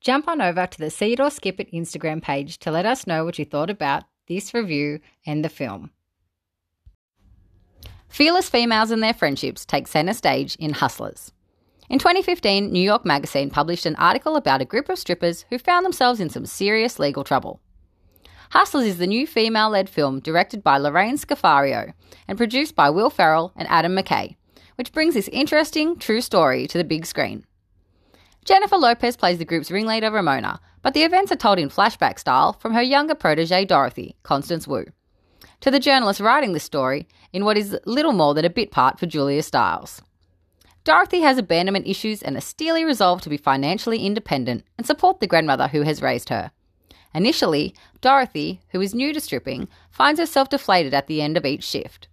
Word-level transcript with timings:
jump 0.00 0.28
on 0.28 0.40
over 0.40 0.66
to 0.66 0.78
the 0.78 0.90
See 0.90 1.12
It 1.12 1.20
or 1.20 1.30
Skip 1.30 1.60
It 1.60 1.72
Instagram 1.72 2.22
page 2.22 2.58
to 2.58 2.70
let 2.70 2.86
us 2.86 3.06
know 3.06 3.24
what 3.24 3.38
you 3.38 3.44
thought 3.44 3.70
about 3.70 4.04
this 4.28 4.54
review 4.54 5.00
and 5.26 5.44
the 5.44 5.48
film. 5.48 5.90
Fearless 8.08 8.48
females 8.48 8.90
and 8.90 9.02
their 9.02 9.14
friendships 9.14 9.64
take 9.64 9.86
centre 9.86 10.14
stage 10.14 10.56
in 10.56 10.72
Hustlers. 10.72 11.32
In 11.88 11.98
2015, 11.98 12.72
New 12.72 12.82
York 12.82 13.04
Magazine 13.04 13.50
published 13.50 13.86
an 13.86 13.96
article 13.96 14.36
about 14.36 14.60
a 14.60 14.64
group 14.64 14.88
of 14.88 14.98
strippers 14.98 15.44
who 15.50 15.58
found 15.58 15.84
themselves 15.84 16.20
in 16.20 16.30
some 16.30 16.46
serious 16.46 16.98
legal 16.98 17.24
trouble. 17.24 17.60
Hustlers 18.50 18.86
is 18.86 18.98
the 18.98 19.06
new 19.06 19.26
female 19.26 19.70
led 19.70 19.88
film 19.88 20.20
directed 20.20 20.62
by 20.62 20.78
Lorraine 20.78 21.16
Scafaria 21.16 21.92
and 22.26 22.38
produced 22.38 22.74
by 22.74 22.90
Will 22.90 23.10
Ferrell 23.10 23.52
and 23.56 23.68
Adam 23.68 23.94
McKay, 23.94 24.36
which 24.74 24.92
brings 24.92 25.14
this 25.14 25.28
interesting, 25.28 25.96
true 25.98 26.20
story 26.20 26.66
to 26.66 26.78
the 26.78 26.84
big 26.84 27.06
screen. 27.06 27.44
Jennifer 28.44 28.76
Lopez 28.76 29.16
plays 29.16 29.38
the 29.38 29.44
group's 29.44 29.70
ringleader 29.70 30.10
Ramona, 30.10 30.60
but 30.82 30.94
the 30.94 31.02
events 31.02 31.30
are 31.30 31.36
told 31.36 31.58
in 31.58 31.68
flashback 31.68 32.18
style 32.18 32.54
from 32.54 32.72
her 32.72 32.82
younger 32.82 33.14
protege 33.14 33.64
Dorothy, 33.64 34.16
Constance 34.22 34.66
Wu, 34.66 34.86
to 35.60 35.70
the 35.70 35.78
journalist 35.78 36.20
writing 36.20 36.52
the 36.52 36.60
story 36.60 37.06
in 37.32 37.44
what 37.44 37.58
is 37.58 37.78
little 37.84 38.12
more 38.12 38.34
than 38.34 38.44
a 38.44 38.50
bit 38.50 38.70
part 38.70 38.98
for 38.98 39.06
Julia 39.06 39.42
Stiles. 39.42 40.02
Dorothy 40.84 41.20
has 41.20 41.36
abandonment 41.36 41.86
issues 41.86 42.22
and 42.22 42.36
a 42.36 42.40
steely 42.40 42.84
resolve 42.84 43.20
to 43.22 43.28
be 43.28 43.36
financially 43.36 44.06
independent 44.06 44.64
and 44.78 44.86
support 44.86 45.20
the 45.20 45.26
grandmother 45.26 45.68
who 45.68 45.82
has 45.82 46.00
raised 46.00 46.30
her. 46.30 46.50
Initially, 47.14 47.74
Dorothy, 48.00 48.60
who 48.70 48.80
is 48.80 48.94
new 48.94 49.12
to 49.12 49.20
stripping, 49.20 49.68
finds 49.90 50.18
herself 50.18 50.48
deflated 50.48 50.94
at 50.94 51.06
the 51.06 51.20
end 51.20 51.36
of 51.36 51.44
each 51.44 51.64
shift. 51.64 52.08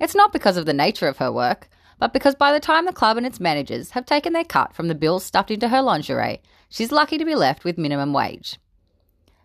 It's 0.00 0.14
not 0.14 0.32
because 0.32 0.56
of 0.56 0.64
the 0.64 0.72
nature 0.72 1.08
of 1.08 1.18
her 1.18 1.30
work, 1.30 1.68
but 1.98 2.12
because 2.12 2.34
by 2.34 2.52
the 2.52 2.60
time 2.60 2.84
the 2.84 2.92
club 2.92 3.16
and 3.16 3.26
its 3.26 3.40
managers 3.40 3.90
have 3.90 4.06
taken 4.06 4.32
their 4.32 4.44
cut 4.44 4.74
from 4.74 4.88
the 4.88 4.94
bills 4.94 5.24
stuffed 5.24 5.50
into 5.50 5.68
her 5.68 5.80
lingerie, 5.80 6.42
she's 6.68 6.92
lucky 6.92 7.18
to 7.18 7.24
be 7.24 7.34
left 7.34 7.64
with 7.64 7.78
minimum 7.78 8.12
wage. 8.12 8.58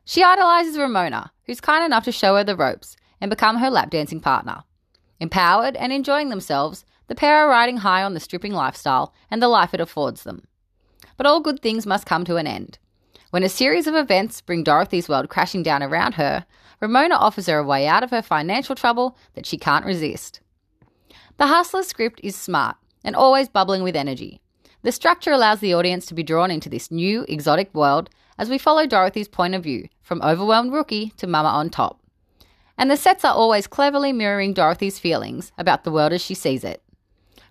She 0.06 0.24
idolises 0.24 0.78
Ramona, 0.78 1.32
who's 1.46 1.62
kind 1.62 1.86
enough 1.86 2.04
to 2.06 2.12
show 2.12 2.36
her 2.36 2.44
the 2.44 2.56
ropes 2.56 2.98
and 3.22 3.30
become 3.30 3.58
her 3.58 3.70
lap 3.70 3.90
dancing 3.90 4.20
partner. 4.20 4.64
Empowered 5.20 5.76
and 5.76 5.94
enjoying 5.94 6.30
themselves, 6.30 6.84
the 7.08 7.16
pair 7.16 7.38
are 7.38 7.50
riding 7.50 7.78
high 7.78 8.04
on 8.04 8.14
the 8.14 8.20
stripping 8.20 8.54
lifestyle 8.54 9.14
and 9.30 9.42
the 9.42 9.48
life 9.48 9.74
it 9.74 9.80
affords 9.80 10.24
them. 10.24 10.48
But 11.18 11.28
all 11.28 11.40
good 11.40 11.62
things 11.62 11.86
must 11.86 12.06
come 12.06 12.26
to 12.26 12.38
an 12.38 12.48
end. 12.48 12.80
When 13.30 13.44
a 13.44 13.50
series 13.50 13.88
of 13.88 13.96
events 13.96 14.42
bring 14.42 14.64
Dorothy's 14.64 15.08
world 15.08 15.30
crashing 15.30 15.64
down 15.64 15.84
around 15.84 16.16
her, 16.16 16.46
Ramona 16.82 17.16
offers 17.16 17.48
her 17.48 17.60
a 17.60 17.64
way 17.64 17.88
out 17.88 18.04
of 18.04 18.10
her 18.10 18.22
financial 18.22 18.76
trouble 18.76 19.16
that 19.36 19.46
she 19.46 19.58
can't 19.58 19.86
resist. 19.86 20.42
The 21.38 21.48
Hustler 21.48 21.84
script 21.84 22.20
is 22.24 22.36
smart 22.36 22.78
and 23.04 23.16
always 23.16 23.50
bubbling 23.50 23.84
with 23.84 23.96
energy. 23.96 24.42
The 24.84 24.92
structure 24.92 25.32
allows 25.32 25.60
the 25.60 25.74
audience 25.74 26.06
to 26.08 26.14
be 26.14 26.24
drawn 26.24 26.52
into 26.52 26.70
this 26.70 26.92
new, 26.92 27.26
exotic 27.30 27.74
world 27.74 28.10
as 28.38 28.50
we 28.50 28.58
follow 28.58 28.88
Dorothy's 28.88 29.28
point 29.28 29.54
of 29.54 29.64
view, 29.64 29.88
from 30.02 30.22
overwhelmed 30.22 30.74
rookie 30.74 31.14
to 31.18 31.28
mama 31.28 31.50
on 31.50 31.70
top. 31.70 32.02
And 32.78 32.90
the 32.90 32.98
sets 32.98 33.24
are 33.24 33.34
always 33.34 33.68
cleverly 33.68 34.12
mirroring 34.12 34.54
Dorothy's 34.54 34.98
feelings 34.98 35.52
about 35.58 35.84
the 35.84 35.92
world 35.92 36.14
as 36.14 36.22
she 36.22 36.34
sees 36.34 36.64
it. 36.64 36.82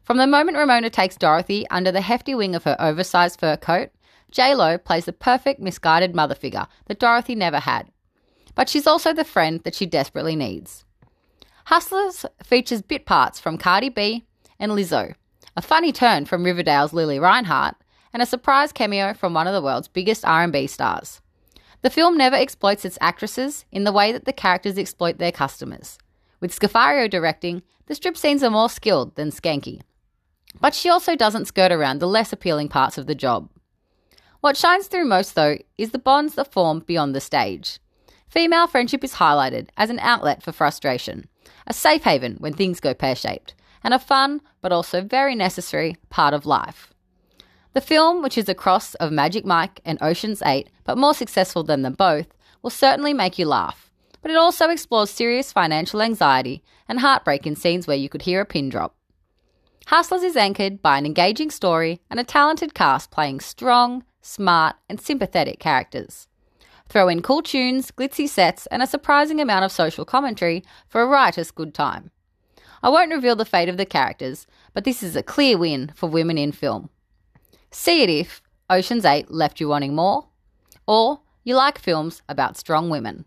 From 0.02 0.16
the 0.16 0.26
moment 0.26 0.56
Ramona 0.56 0.90
takes 0.90 1.16
Dorothy 1.16 1.68
under 1.70 1.92
the 1.92 2.00
hefty 2.00 2.34
wing 2.34 2.56
of 2.56 2.64
her 2.64 2.76
oversized 2.80 3.38
fur 3.38 3.56
coat, 3.56 3.90
J-Lo 4.32 4.78
plays 4.78 5.04
the 5.04 5.12
perfect 5.12 5.60
misguided 5.60 6.14
mother 6.14 6.34
figure 6.34 6.66
that 6.86 6.98
Dorothy 6.98 7.34
never 7.34 7.60
had. 7.60 7.90
But 8.54 8.68
she's 8.68 8.86
also 8.86 9.12
the 9.12 9.24
friend 9.24 9.60
that 9.62 9.74
she 9.74 9.86
desperately 9.86 10.34
needs. 10.34 10.84
Hustlers 11.70 12.26
features 12.42 12.82
bit 12.82 13.06
parts 13.06 13.38
from 13.38 13.56
Cardi 13.56 13.90
B 13.90 14.26
and 14.58 14.72
Lizzo, 14.72 15.14
a 15.56 15.62
funny 15.62 15.92
turn 15.92 16.24
from 16.24 16.42
Riverdale's 16.42 16.92
Lili 16.92 17.20
Reinhart, 17.20 17.76
and 18.12 18.20
a 18.20 18.26
surprise 18.26 18.72
cameo 18.72 19.14
from 19.14 19.34
one 19.34 19.46
of 19.46 19.52
the 19.54 19.62
world's 19.62 19.86
biggest 19.86 20.24
R&B 20.24 20.66
stars. 20.66 21.20
The 21.82 21.88
film 21.90 22.18
never 22.18 22.34
exploits 22.34 22.84
its 22.84 22.98
actresses 23.00 23.66
in 23.70 23.84
the 23.84 23.92
way 23.92 24.10
that 24.10 24.24
the 24.24 24.32
characters 24.32 24.78
exploit 24.78 25.18
their 25.18 25.30
customers. 25.30 25.96
With 26.40 26.50
Scafaria 26.50 27.08
directing, 27.08 27.62
the 27.86 27.94
strip 27.94 28.16
scenes 28.16 28.42
are 28.42 28.50
more 28.50 28.68
skilled 28.68 29.14
than 29.14 29.30
skanky. 29.30 29.82
But 30.60 30.74
she 30.74 30.88
also 30.88 31.14
doesn't 31.14 31.46
skirt 31.46 31.70
around 31.70 32.00
the 32.00 32.08
less 32.08 32.32
appealing 32.32 32.68
parts 32.68 32.98
of 32.98 33.06
the 33.06 33.14
job. 33.14 33.48
What 34.40 34.56
shines 34.56 34.88
through 34.88 35.04
most, 35.04 35.36
though, 35.36 35.58
is 35.78 35.92
the 35.92 36.00
bonds 36.00 36.34
that 36.34 36.50
form 36.50 36.80
beyond 36.80 37.14
the 37.14 37.20
stage. 37.20 37.78
Female 38.28 38.66
friendship 38.66 39.04
is 39.04 39.14
highlighted 39.14 39.68
as 39.76 39.88
an 39.88 40.00
outlet 40.00 40.42
for 40.42 40.50
frustration, 40.50 41.28
a 41.66 41.72
safe 41.72 42.04
haven 42.04 42.36
when 42.38 42.52
things 42.52 42.80
go 42.80 42.94
pear 42.94 43.14
shaped, 43.14 43.54
and 43.82 43.94
a 43.94 43.98
fun 43.98 44.40
but 44.60 44.72
also 44.72 45.00
very 45.00 45.34
necessary 45.34 45.96
part 46.08 46.34
of 46.34 46.46
life. 46.46 46.92
The 47.72 47.80
film, 47.80 48.22
which 48.22 48.36
is 48.36 48.48
a 48.48 48.54
cross 48.54 48.94
of 48.96 49.12
Magic 49.12 49.44
Mike 49.44 49.80
and 49.84 49.98
Ocean's 50.02 50.42
8, 50.42 50.68
but 50.84 50.98
more 50.98 51.14
successful 51.14 51.62
than 51.62 51.82
them 51.82 51.94
both, 51.94 52.26
will 52.62 52.70
certainly 52.70 53.14
make 53.14 53.38
you 53.38 53.46
laugh. 53.46 53.90
But 54.22 54.32
it 54.32 54.36
also 54.36 54.68
explores 54.68 55.10
serious 55.10 55.52
financial 55.52 56.02
anxiety 56.02 56.62
and 56.88 57.00
heartbreak 57.00 57.46
in 57.46 57.54
scenes 57.54 57.86
where 57.86 57.96
you 57.96 58.08
could 58.08 58.22
hear 58.22 58.40
a 58.40 58.44
pin 58.44 58.68
drop. 58.68 58.96
Hustlers 59.86 60.22
is 60.22 60.36
anchored 60.36 60.82
by 60.82 60.98
an 60.98 61.06
engaging 61.06 61.50
story 61.50 62.00
and 62.10 62.20
a 62.20 62.24
talented 62.24 62.74
cast 62.74 63.10
playing 63.10 63.40
strong, 63.40 64.04
smart, 64.20 64.76
and 64.88 65.00
sympathetic 65.00 65.58
characters. 65.58 66.28
Throw 66.90 67.06
in 67.06 67.22
cool 67.22 67.40
tunes, 67.40 67.92
glitzy 67.92 68.28
sets, 68.28 68.66
and 68.66 68.82
a 68.82 68.86
surprising 68.86 69.40
amount 69.40 69.64
of 69.64 69.70
social 69.70 70.04
commentary 70.04 70.64
for 70.88 71.00
a 71.00 71.06
riotous 71.06 71.52
good 71.52 71.72
time. 71.72 72.10
I 72.82 72.88
won't 72.88 73.12
reveal 73.12 73.36
the 73.36 73.44
fate 73.44 73.68
of 73.68 73.76
the 73.76 73.86
characters, 73.86 74.48
but 74.74 74.82
this 74.82 75.00
is 75.00 75.14
a 75.14 75.22
clear 75.22 75.56
win 75.56 75.92
for 75.94 76.08
women 76.08 76.36
in 76.36 76.50
film. 76.50 76.90
See 77.70 78.02
it 78.02 78.10
if 78.10 78.42
Ocean's 78.68 79.04
8 79.04 79.30
left 79.30 79.60
you 79.60 79.68
wanting 79.68 79.94
more, 79.94 80.26
or 80.84 81.20
you 81.44 81.54
like 81.54 81.78
films 81.78 82.22
about 82.28 82.56
strong 82.56 82.90
women. 82.90 83.24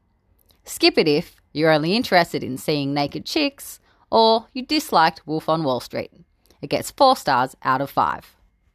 Skip 0.66 0.98
it 0.98 1.08
if 1.08 1.38
you're 1.54 1.72
only 1.72 1.96
interested 1.96 2.44
in 2.44 2.58
seeing 2.58 2.94
naked 2.94 3.26
chicks, 3.26 3.80
or 4.12 4.48
you 4.52 4.66
disliked 4.66 5.26
Wolf 5.26 5.48
on 5.48 5.64
Wall 5.64 5.80
Street. 5.80 6.12
It 6.62 6.70
gets 6.70 6.92
4 6.92 7.16
stars 7.16 7.56
out 7.64 7.80
of 7.80 7.90
5. 7.90 8.33